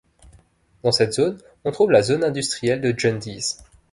[0.81, 3.57] Dans cette zone on trouve la zone industrielle de Jundiz.